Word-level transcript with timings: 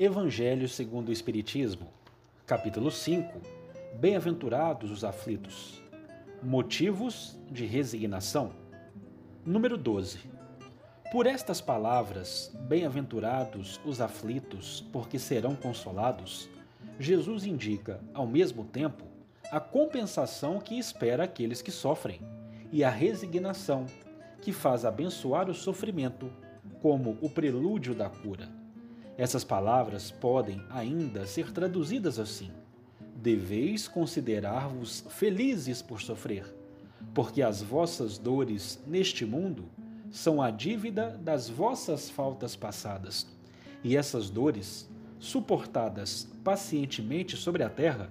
Evangelho 0.00 0.68
segundo 0.68 1.08
o 1.08 1.12
Espiritismo, 1.12 1.88
capítulo 2.46 2.88
5 2.88 3.40
Bem-aventurados 3.98 4.92
os 4.92 5.02
aflitos. 5.02 5.82
Motivos 6.40 7.36
de 7.50 7.66
resignação. 7.66 8.52
Número 9.44 9.76
12. 9.76 10.20
Por 11.10 11.26
estas 11.26 11.60
palavras, 11.60 12.56
bem-aventurados 12.68 13.80
os 13.84 14.00
aflitos, 14.00 14.86
porque 14.92 15.18
serão 15.18 15.56
consolados, 15.56 16.48
Jesus 17.00 17.44
indica, 17.44 18.00
ao 18.14 18.24
mesmo 18.24 18.62
tempo, 18.62 19.02
a 19.50 19.58
compensação 19.58 20.60
que 20.60 20.78
espera 20.78 21.24
aqueles 21.24 21.60
que 21.60 21.72
sofrem 21.72 22.20
e 22.70 22.84
a 22.84 22.90
resignação 22.90 23.84
que 24.40 24.52
faz 24.52 24.84
abençoar 24.84 25.50
o 25.50 25.54
sofrimento 25.54 26.30
como 26.80 27.18
o 27.20 27.28
prelúdio 27.28 27.96
da 27.96 28.08
cura. 28.08 28.57
Essas 29.18 29.42
palavras 29.42 30.12
podem 30.12 30.64
ainda 30.70 31.26
ser 31.26 31.50
traduzidas 31.50 32.20
assim: 32.20 32.52
Deveis 33.16 33.88
considerar-vos 33.88 35.04
felizes 35.08 35.82
por 35.82 36.00
sofrer, 36.00 36.46
porque 37.12 37.42
as 37.42 37.60
vossas 37.60 38.16
dores 38.16 38.80
neste 38.86 39.26
mundo 39.26 39.64
são 40.08 40.40
a 40.40 40.52
dívida 40.52 41.18
das 41.20 41.50
vossas 41.50 42.08
faltas 42.08 42.54
passadas, 42.54 43.26
e 43.82 43.96
essas 43.96 44.30
dores, 44.30 44.88
suportadas 45.18 46.28
pacientemente 46.44 47.36
sobre 47.36 47.64
a 47.64 47.68
terra, 47.68 48.08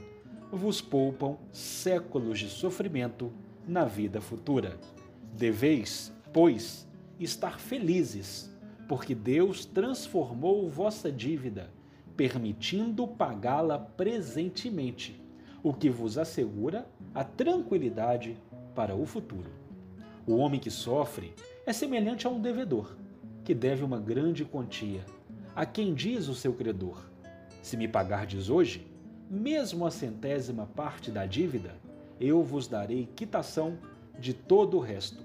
vos 0.51 0.81
poupam 0.81 1.37
séculos 1.53 2.37
de 2.37 2.49
sofrimento 2.49 3.31
na 3.65 3.85
vida 3.85 4.19
futura. 4.19 4.77
Deveis, 5.33 6.11
pois, 6.33 6.85
estar 7.17 7.59
felizes 7.59 8.56
porque 8.87 9.13
Deus 9.13 9.65
transformou 9.65 10.69
vossa 10.69 11.11
dívida, 11.11 11.69
permitindo 12.15 13.07
pagá-la 13.07 13.77
presentemente, 13.77 15.21
o 15.61 15.73
que 15.73 15.89
vos 15.89 16.17
assegura 16.17 16.87
a 17.13 17.23
tranquilidade 17.23 18.37
para 18.73 18.95
o 18.95 19.05
futuro. 19.05 19.51
O 20.25 20.37
homem 20.37 20.59
que 20.59 20.71
sofre 20.71 21.33
é 21.65 21.73
semelhante 21.73 22.25
a 22.25 22.29
um 22.29 22.41
devedor, 22.41 22.95
que 23.43 23.53
deve 23.53 23.83
uma 23.83 23.99
grande 23.99 24.45
quantia, 24.45 25.05
a 25.55 25.65
quem 25.65 25.93
diz 25.93 26.27
o 26.27 26.35
seu 26.35 26.53
credor: 26.53 27.09
Se 27.61 27.75
me 27.75 27.87
pagardes 27.87 28.49
hoje, 28.49 28.87
mesmo 29.29 29.85
a 29.85 29.91
centésima 29.91 30.65
parte 30.65 31.11
da 31.11 31.25
dívida, 31.25 31.75
eu 32.19 32.41
vos 32.43 32.67
darei 32.67 33.09
quitação 33.15 33.77
de 34.19 34.33
todo 34.33 34.77
o 34.77 34.79
resto, 34.79 35.23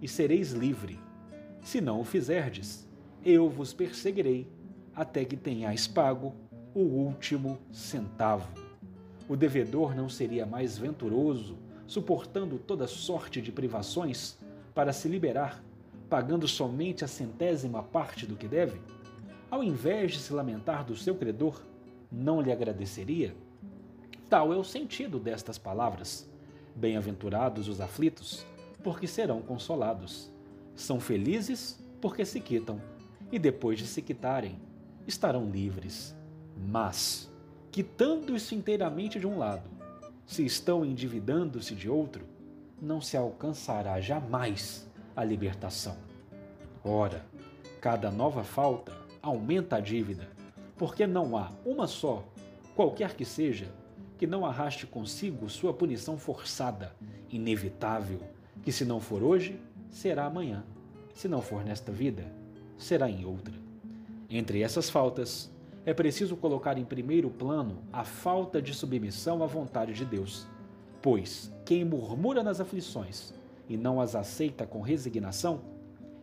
e 0.00 0.08
sereis 0.08 0.52
livre. 0.52 0.98
Se 1.62 1.80
não 1.80 2.00
o 2.00 2.04
fizerdes, 2.04 2.88
eu 3.24 3.48
vos 3.48 3.72
perseguirei 3.72 4.46
até 4.94 5.24
que 5.24 5.36
tenhais 5.36 5.86
pago 5.86 6.34
o 6.74 6.80
último 6.80 7.58
centavo. 7.70 8.48
O 9.28 9.36
devedor 9.36 9.94
não 9.94 10.08
seria 10.08 10.46
mais 10.46 10.78
venturoso, 10.78 11.56
suportando 11.86 12.58
toda 12.58 12.86
sorte 12.86 13.40
de 13.40 13.52
privações, 13.52 14.38
para 14.74 14.92
se 14.92 15.08
liberar, 15.08 15.62
pagando 16.08 16.46
somente 16.48 17.04
a 17.04 17.08
centésima 17.08 17.82
parte 17.82 18.26
do 18.26 18.36
que 18.36 18.48
deve? 18.48 18.80
Ao 19.50 19.62
invés 19.62 20.12
de 20.12 20.18
se 20.20 20.32
lamentar 20.32 20.84
do 20.84 20.96
seu 20.96 21.14
credor, 21.14 21.60
não 22.10 22.40
lhe 22.40 22.52
agradeceria? 22.52 23.34
Tal 24.28 24.52
é 24.52 24.56
o 24.56 24.64
sentido 24.64 25.18
destas 25.18 25.58
palavras. 25.58 26.28
Bem-aventurados 26.74 27.68
os 27.68 27.80
aflitos, 27.80 28.46
porque 28.82 29.06
serão 29.06 29.42
consolados. 29.42 30.30
São 30.74 31.00
felizes 31.00 31.82
porque 32.00 32.24
se 32.24 32.40
quitam 32.40 32.80
e 33.32 33.38
depois 33.38 33.78
de 33.78 33.86
se 33.86 34.02
quitarem, 34.02 34.60
estarão 35.06 35.50
livres. 35.50 36.16
Mas, 36.56 37.30
quitando-se 37.70 38.54
inteiramente 38.54 39.18
de 39.18 39.26
um 39.26 39.38
lado, 39.38 39.68
se 40.26 40.44
estão 40.44 40.84
endividando-se 40.84 41.74
de 41.74 41.88
outro, 41.88 42.24
não 42.80 43.00
se 43.00 43.16
alcançará 43.16 44.00
jamais 44.00 44.88
a 45.14 45.24
libertação. 45.24 45.96
Ora, 46.84 47.24
cada 47.80 48.10
nova 48.10 48.42
falta 48.42 48.92
aumenta 49.20 49.76
a 49.76 49.80
dívida, 49.80 50.28
porque 50.76 51.06
não 51.06 51.36
há 51.36 51.50
uma 51.64 51.86
só, 51.86 52.24
qualquer 52.74 53.14
que 53.14 53.24
seja, 53.24 53.70
que 54.16 54.26
não 54.26 54.44
arraste 54.44 54.86
consigo 54.86 55.48
sua 55.48 55.72
punição 55.72 56.18
forçada, 56.18 56.94
inevitável, 57.28 58.20
que 58.62 58.72
se 58.72 58.84
não 58.84 59.00
for 59.00 59.22
hoje, 59.22 59.60
será 59.90 60.26
amanhã, 60.26 60.64
se 61.14 61.28
não 61.28 61.42
for 61.42 61.64
nesta 61.64 61.90
vida, 61.90 62.24
será 62.80 63.08
em 63.08 63.24
outra. 63.24 63.54
Entre 64.28 64.62
essas 64.62 64.88
faltas, 64.88 65.50
é 65.84 65.94
preciso 65.94 66.36
colocar 66.36 66.78
em 66.78 66.84
primeiro 66.84 67.30
plano 67.30 67.82
a 67.92 68.04
falta 68.04 68.60
de 68.60 68.74
submissão 68.74 69.42
à 69.42 69.46
vontade 69.46 69.92
de 69.92 70.04
Deus, 70.04 70.46
pois 71.00 71.52
quem 71.64 71.84
murmura 71.84 72.42
nas 72.42 72.60
aflições 72.60 73.32
e 73.68 73.76
não 73.76 74.00
as 74.00 74.16
aceita 74.16 74.66
com 74.66 74.80
resignação, 74.80 75.60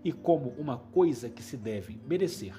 e 0.04 0.12
como 0.12 0.54
uma 0.58 0.78
coisa 0.78 1.30
que 1.30 1.42
se 1.44 1.58
deve 1.58 2.00
merecer, 2.08 2.54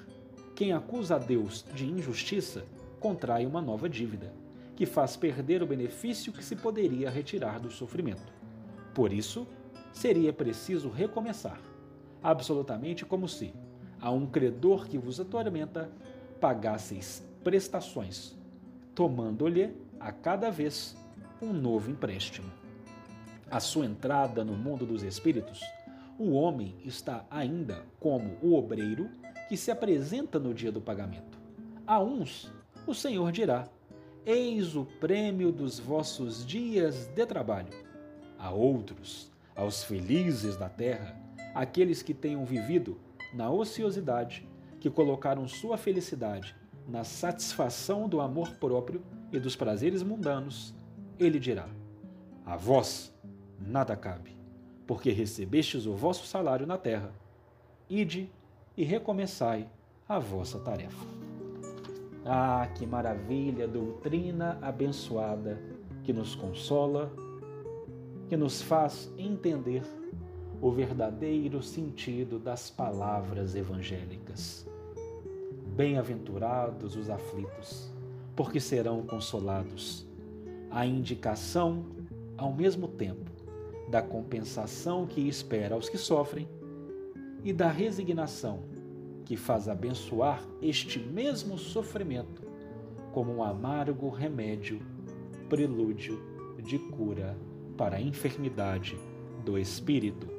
quem 0.55 0.73
acusa 0.73 1.17
a 1.17 1.19
Deus 1.19 1.65
de 1.75 1.87
injustiça 1.87 2.65
contrai 2.99 3.47
uma 3.47 3.61
nova 3.61 3.89
dívida, 3.89 4.33
que 4.75 4.87
faz 4.87 5.17
perder 5.17 5.63
o 5.63 5.67
benefício 5.67 6.33
que 6.33 6.45
se 6.45 6.57
poderia 6.57 7.11
retirar 7.11 7.61
do 7.61 7.71
sofrimento. 7.71 8.33
Por 8.95 9.13
isso, 9.13 9.47
seria 9.93 10.33
preciso 10.33 10.89
recomeçar, 10.89 11.61
absolutamente 12.23 13.05
como 13.05 13.29
se, 13.29 13.53
a 14.01 14.11
um 14.11 14.27
credor 14.27 14.87
que 14.87 14.99
vos 14.99 15.19
atormenta, 15.21 15.91
pagasseis 16.41 17.27
prestações, 17.43 18.37
tomando-lhe 18.95 19.75
a 19.99 20.13
cada 20.13 20.51
vez 20.51 20.97
um 21.41 21.53
novo 21.53 21.91
empréstimo. 21.91 22.51
A 23.51 23.61
sua 23.61 23.87
entrada 23.87 24.45
no 24.45 24.53
mundo 24.53 24.85
dos 24.85 25.03
espíritos, 25.03 25.61
o 26.19 26.33
homem 26.33 26.75
está 26.85 27.25
ainda 27.31 27.85
como 27.99 28.37
o 28.43 28.55
obreiro 28.55 29.09
que 29.49 29.57
se 29.57 29.71
apresenta 29.71 30.39
no 30.39 30.53
dia 30.53 30.71
do 30.71 30.81
pagamento. 30.81 31.39
A 31.87 32.01
uns, 32.01 32.53
o 32.87 32.95
Senhor 32.95 33.33
dirá: 33.33 33.69
Eis 34.27 34.77
o 34.77 34.85
prêmio 34.85 35.51
dos 35.51 35.79
vossos 35.79 36.45
dias 36.45 37.07
de 37.07 37.25
trabalho. 37.25 37.73
A 38.39 38.51
outros, 38.51 39.31
aos 39.57 39.83
felizes 39.83 40.57
da 40.57 40.69
terra, 40.69 41.17
aqueles 41.55 42.03
que 42.03 42.13
tenham 42.13 42.45
vivido 42.45 42.99
na 43.33 43.51
ociosidade, 43.51 44.49
que 44.81 44.91
colocaram 44.91 45.47
sua 45.49 45.77
felicidade 45.77 46.55
na 46.89 47.05
satisfação 47.05 48.09
do 48.09 48.21
amor 48.21 48.53
próprio 48.53 49.03
e 49.31 49.39
dos 49.39 49.55
prazeres 49.55 50.03
mundanos, 50.03 50.75
ele 51.19 51.39
dirá: 51.39 51.69
A 52.47 52.57
vós 52.57 53.15
nada 53.61 53.95
cabe, 53.95 54.37
porque 54.87 55.11
recebestes 55.11 55.85
o 55.87 55.95
vosso 55.95 56.27
salário 56.27 56.67
na 56.67 56.79
terra. 56.79 57.13
Ide 57.91 58.31
e 58.77 58.85
recomeçai 58.85 59.69
a 60.09 60.19
vossa 60.19 60.59
tarefa. 60.59 61.05
Ah, 62.25 62.69
que 62.75 62.87
maravilha, 62.87 63.67
doutrina 63.67 64.59
abençoada 64.63 65.61
que 66.05 66.13
nos 66.13 66.35
consola, 66.35 67.13
que 68.29 68.37
nos 68.37 68.63
faz 68.63 69.13
entender 69.19 69.83
o 70.61 70.71
verdadeiro 70.73 71.63
sentido 71.63 72.39
das 72.39 72.69
palavras 72.69 73.55
evangélicas. 73.55 74.67
Bem-aventurados 75.77 76.97
os 76.97 77.09
aflitos, 77.09 77.89
porque 78.35 78.59
serão 78.59 79.03
consolados. 79.07 80.05
A 80.71 80.85
indicação, 80.85 81.87
ao 82.37 82.53
mesmo 82.53 82.89
tempo, 82.89 83.31
da 83.89 84.03
compensação 84.03 85.07
que 85.07 85.21
espera 85.29 85.77
aos 85.77 85.89
que 85.89 85.97
sofrem 85.97 86.49
e 87.45 87.53
da 87.53 87.71
resignação 87.71 88.65
que 89.25 89.37
faz 89.37 89.69
abençoar 89.69 90.43
este 90.61 90.99
mesmo 90.99 91.57
sofrimento 91.57 92.43
como 93.13 93.37
um 93.37 93.43
amargo 93.43 94.09
remédio, 94.09 94.81
prelúdio 95.49 96.21
de 96.63 96.79
cura 96.79 97.37
para 97.77 97.97
a 97.97 98.01
enfermidade 98.01 98.99
do 99.45 99.59
espírito. 99.59 100.38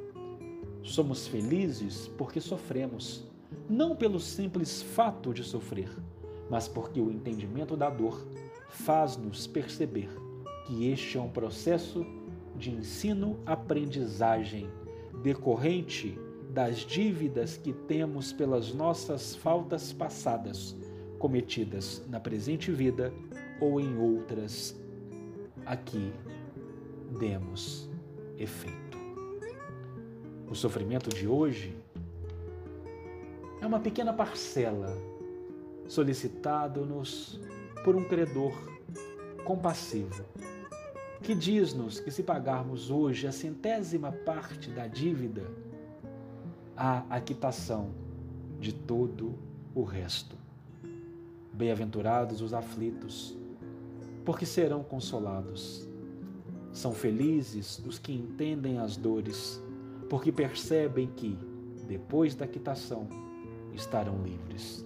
Somos 0.83 1.27
felizes 1.27 2.07
porque 2.17 2.39
sofremos, 2.39 3.23
não 3.69 3.95
pelo 3.95 4.19
simples 4.19 4.81
fato 4.81 5.33
de 5.33 5.43
sofrer, 5.43 5.89
mas 6.49 6.67
porque 6.67 6.99
o 6.99 7.11
entendimento 7.11 7.77
da 7.77 7.89
dor 7.89 8.25
faz-nos 8.69 9.45
perceber 9.47 10.09
que 10.65 10.89
este 10.89 11.17
é 11.17 11.21
um 11.21 11.29
processo 11.29 12.05
de 12.55 12.71
ensino-aprendizagem 12.71 14.69
decorrente 15.23 16.17
das 16.49 16.77
dívidas 16.79 17.57
que 17.57 17.73
temos 17.73 18.33
pelas 18.33 18.73
nossas 18.73 19.35
faltas 19.35 19.93
passadas, 19.93 20.75
cometidas 21.19 22.03
na 22.09 22.19
presente 22.19 22.71
vida 22.71 23.13
ou 23.59 23.79
em 23.79 23.97
outras 23.97 24.75
aqui 25.65 26.11
demos 27.19 27.89
efeito. 28.37 28.88
O 30.49 30.55
sofrimento 30.55 31.11
de 31.11 31.27
hoje 31.27 31.77
é 33.61 33.67
uma 33.67 33.79
pequena 33.79 34.11
parcela 34.11 34.97
solicitado-nos 35.87 37.39
por 37.83 37.95
um 37.95 38.03
credor 38.03 38.51
compassivo, 39.45 40.25
que 41.21 41.35
diz-nos 41.35 41.99
que 41.99 42.09
se 42.09 42.23
pagarmos 42.23 42.89
hoje 42.89 43.27
a 43.27 43.31
centésima 43.31 44.11
parte 44.11 44.71
da 44.71 44.87
dívida, 44.87 45.43
há 46.75 47.03
a 47.11 47.21
quitação 47.21 47.91
de 48.59 48.73
todo 48.73 49.37
o 49.75 49.83
resto. 49.83 50.35
Bem-aventurados 51.53 52.41
os 52.41 52.55
aflitos, 52.55 53.37
porque 54.25 54.47
serão 54.47 54.81
consolados. 54.81 55.87
São 56.71 56.91
felizes 56.91 57.77
os 57.85 57.99
que 57.99 58.13
entendem 58.13 58.79
as 58.79 58.97
dores, 58.97 59.61
porque 60.09 60.31
percebem 60.31 61.07
que, 61.07 61.37
depois 61.87 62.35
da 62.35 62.47
quitação, 62.47 63.07
estarão 63.73 64.23
livres. 64.23 64.85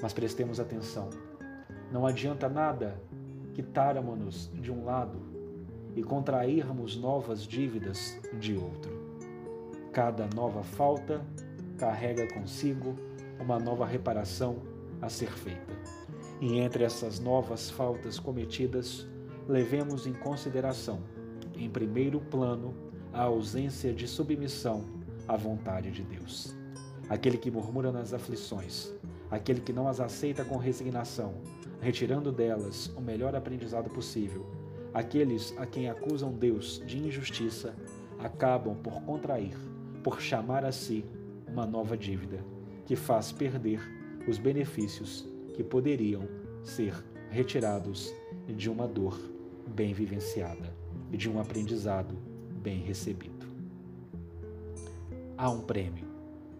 Mas 0.00 0.12
prestemos 0.12 0.60
atenção: 0.60 1.10
não 1.90 2.06
adianta 2.06 2.48
nada 2.48 3.00
quitarmos-nos 3.54 4.50
de 4.54 4.70
um 4.70 4.84
lado 4.84 5.18
e 5.94 6.02
contrairmos 6.02 6.96
novas 6.96 7.42
dívidas 7.42 8.18
de 8.38 8.54
outro. 8.54 8.92
Cada 9.92 10.28
nova 10.34 10.62
falta 10.62 11.24
carrega 11.78 12.26
consigo 12.32 12.94
uma 13.40 13.58
nova 13.58 13.86
reparação 13.86 14.58
a 15.00 15.08
ser 15.08 15.30
feita. 15.30 15.74
E 16.40 16.58
entre 16.58 16.84
essas 16.84 17.18
novas 17.18 17.70
faltas 17.70 18.18
cometidas, 18.18 19.06
levemos 19.48 20.06
em 20.06 20.12
consideração, 20.12 21.00
em 21.54 21.70
primeiro 21.70 22.20
plano, 22.20 22.74
a 23.12 23.22
ausência 23.22 23.92
de 23.92 24.06
submissão 24.06 24.84
à 25.26 25.36
vontade 25.36 25.90
de 25.90 26.02
Deus. 26.02 26.54
Aquele 27.08 27.38
que 27.38 27.50
murmura 27.50 27.92
nas 27.92 28.12
aflições, 28.12 28.92
aquele 29.30 29.60
que 29.60 29.72
não 29.72 29.88
as 29.88 30.00
aceita 30.00 30.44
com 30.44 30.56
resignação, 30.56 31.34
retirando 31.80 32.32
delas 32.32 32.88
o 32.96 33.00
melhor 33.00 33.34
aprendizado 33.34 33.88
possível, 33.90 34.46
aqueles 34.92 35.54
a 35.58 35.66
quem 35.66 35.88
acusam 35.88 36.32
Deus 36.32 36.82
de 36.86 36.98
injustiça, 36.98 37.74
acabam 38.18 38.74
por 38.76 39.02
contrair, 39.02 39.56
por 40.02 40.20
chamar 40.20 40.64
a 40.64 40.72
si 40.72 41.04
uma 41.46 41.66
nova 41.66 41.96
dívida, 41.96 42.38
que 42.84 42.96
faz 42.96 43.30
perder 43.32 43.80
os 44.26 44.38
benefícios 44.38 45.26
que 45.54 45.62
poderiam 45.62 46.28
ser 46.62 46.94
retirados 47.30 48.12
de 48.48 48.70
uma 48.70 48.86
dor 48.86 49.18
bem 49.66 49.92
vivenciada 49.92 50.74
e 51.12 51.16
de 51.16 51.28
um 51.28 51.40
aprendizado 51.40 52.16
bem 52.66 52.82
recebido. 52.82 53.46
Há 55.38 55.48
um 55.48 55.60
prêmio 55.60 56.04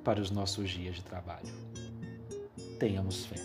para 0.04 0.20
os 0.20 0.30
nossos 0.30 0.70
dias 0.70 0.94
de 0.94 1.02
trabalho. 1.02 1.52
Tenhamos 2.78 3.26
fé. 3.26 3.44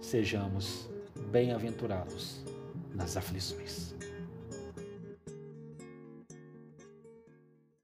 Sejamos 0.00 0.90
bem-aventurados 1.30 2.44
nas 2.92 3.16
aflições. 3.16 3.94